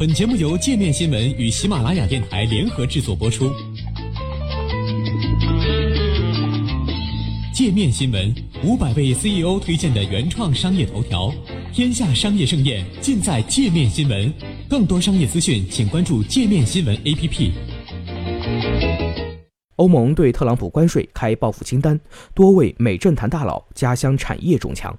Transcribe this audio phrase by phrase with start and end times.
[0.00, 3.52] 本节目由界面新闻与喜马拉雅电台联合制作播出。
[7.52, 8.34] 界面新闻
[8.64, 11.30] 五百位 CEO 推荐的原创商业头条，
[11.74, 14.32] 天下商业盛宴尽在界面新闻。
[14.70, 17.50] 更多商业资讯，请关注界面新闻 APP。
[19.76, 22.00] 欧盟对特朗普关税开报复清单，
[22.34, 24.98] 多位美政坛大佬家乡产业中枪。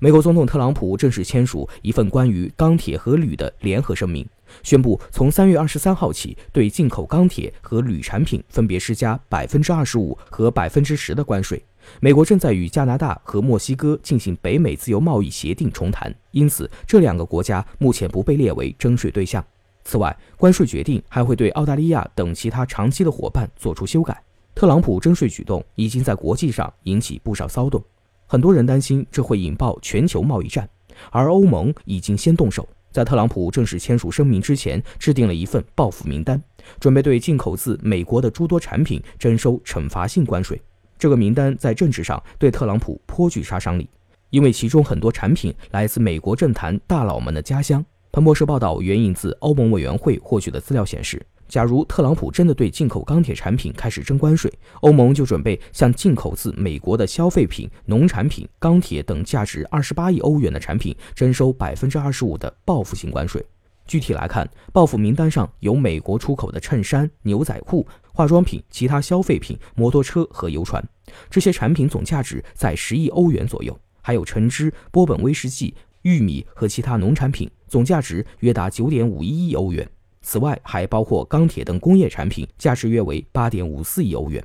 [0.00, 4.24] 美国总统特朗普正式签署一份关于钢铁和铝的联合声明，
[4.62, 11.60] 宣布从三月二十三号起，对进口钢铁和铝产品分别施加百分之二十五和百分之十的关税。
[11.98, 19.44] 美国正在与加拿大和墨西哥进行北美自由贸易协定重谈，因此这两个国家目前不被列为征税对象。
[19.82, 24.22] 此外，关税决定还会对澳大利亚等其他长期的伙伴做出修改。
[24.54, 27.82] 特朗普征税举动已经在国际上引起不少骚动。
[28.30, 30.68] 很多人担心这会引爆全球贸易战，
[31.10, 36.38] 而欧盟已经先动手，在特朗普正式签署声明之前，制定了一份报复名单，
[36.78, 40.60] 准备对进口自美国的诸多产品征收惩罚性关税。
[40.98, 43.88] 这个名单在政治上对特朗普颇具杀伤力，
[44.28, 47.82] 因为其中很多产品来自美国政坛大佬们的家乡。
[48.12, 51.24] 彭博社报道援引自欧盟委员会获取的资料显示。
[51.48, 63.44] 假如特朗普真的对进口钢铁产品开始征关税，欧盟就准备向进口自美国的消费品、农产品、钢铁等价值二十八亿欧元的产品征收百分之二十五的报复性关税。
[63.86, 70.86] 具体来看，报复名单上有美国出口的衬衫、牛仔裤、化妆品、其他消费品、摩托车和游船，
[71.30, 73.72] 这些产品总价值在十亿欧元左右；
[74.02, 79.90] 还有橙汁、波本威士忌、玉米和其他农产品，总价值约达九点五一亿欧元。
[80.22, 84.44] 此外，还包括钢铁等工业产品，价值约为八点五四亿欧元。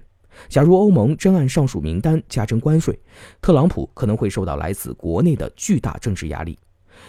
[0.49, 2.97] 假如欧盟真按上述名单加征关税，
[3.41, 6.57] 特朗普可能会受到来自国内的巨大政治压力。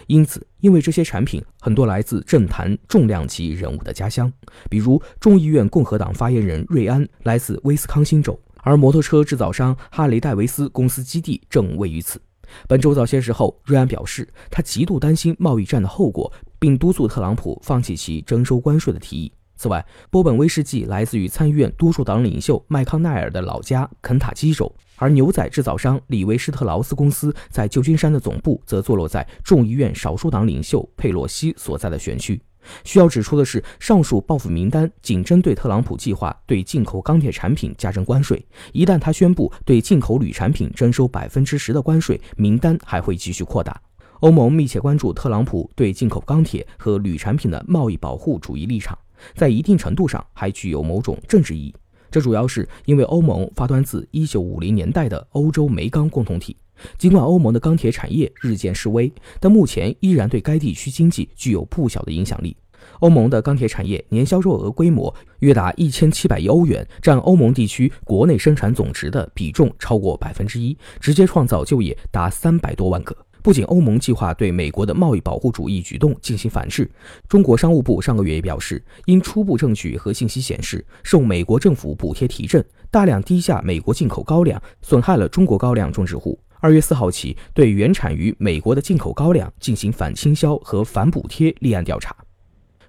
[0.07, 4.31] 因此，因为这些产品很多来自政坛重量级人物的家乡，
[4.69, 12.21] 比如众议院共和党发言人瑞安来自威斯康星州，而摩托车制造商哈雷戴维斯公司基地正位于此。
[12.67, 16.31] 本周早些时候，瑞安表示，他极度担心贸易战的后果，
[16.65, 19.31] 并督促特朗普放弃其征收关税的提议。
[19.55, 32.41] 此外，波本威士忌来自于参议院多数党领袖麦康奈尔的老家肯塔基州，而牛仔制造商李维施特劳斯公司在旧金山的总部则坐落在众议院少数党领袖佩洛西所在的选区。
[32.83, 38.43] 需要指出的是，上述报复名单仅针对特朗普计划对进口钢铁产品加征关税。
[38.73, 43.79] 一旦他宣布对进口铝产品征收百分之十的关税，名单还会继续扩大。
[44.21, 48.97] 欧盟密切关注特朗普对进口钢铁和铝产品的贸易保护主义立场，
[49.35, 51.73] 在一定程度上还具有某种政治意义。
[52.09, 56.55] 这主要是因为欧盟发端自1950年代的欧洲煤钢共同体。
[56.97, 62.55] 尽管欧盟的钢铁产业日渐式微，但目前依然对该地区经济具有不小的影响力。
[62.99, 73.15] 欧盟的钢铁产业年销售额规模约达一千七百亿欧元，占欧盟地区国内生产总值的比重超过百分之一，直接创造就业达三百多万个。
[73.45, 76.89] 不仅欧盟计划对美国的贸易保护主义举动进行反制，
[77.29, 86.39] 中国商务部上个月也表示，因初步证据和信息显示，受美国政府补贴提振，大量低价美国进口高粱损害了中国高粱种植户。
[86.59, 92.15] 二月四号起，对原产于美国的进口高粱进行反倾销和反补贴立案调查。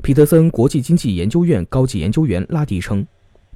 [0.03, 3.07] 皮特森国际经济研究院高级研究员拉迪称，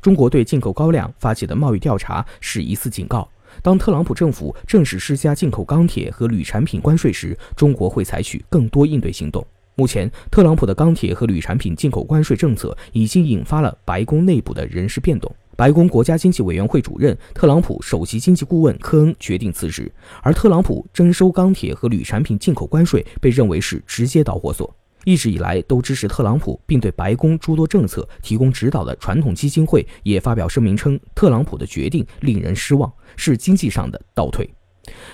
[0.02, 3.26] 中国对进口高粱发起的贸易调查是一次警告。
[3.62, 9.46] 当特朗普政府正式施加进口钢铁和铝产品关税时，中国会采取更多应对行动。
[9.76, 15.34] 目前，特朗普的钢铁和铝产品进口关税政策已经引发了白宫内部的人事变动。
[15.56, 19.90] 白宫国家经济委员会主任、特朗普首席经济顾问科恩决定辞职，
[20.22, 24.74] 而特朗普征收钢铁和铝产品进口关税被认为是直接导火索。
[25.04, 34.48] 一直以来都支持特朗普并对白宫诸多政策提供指导的传统基金会也发表声明称，特朗普的决定令人失望，是经济上的倒退。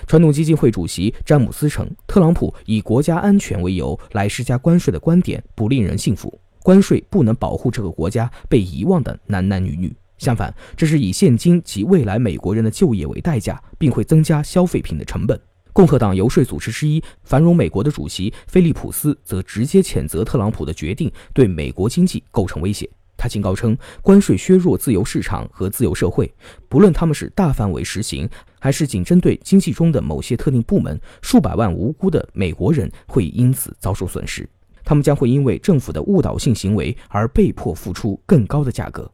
[0.07, 15.39] 传统基金会主席詹姆斯称，特朗普以国家安全为由来施加关税的观点不令人信服，关税不能保护这个国家被遗忘的男男女女，相反，这是以现今及未来美国人的就业为代价，并会增加消费品的成本。
[15.77, 22.89] 共和党游说组织之一“繁荣美国”的主席菲利普斯则直接谴责特朗普的决定对美国经济构成威胁。
[23.15, 26.33] 他警告称，关税削弱自由市场和自由社会，
[26.67, 28.27] 不论他们是大范围实行，
[28.57, 34.49] 还是仅针对经济中的某些特定部门，数百万无辜的美国人会因此遭受损失。
[34.83, 39.11] 他们将会因为政府的误导性行为而被迫付出更高的价格。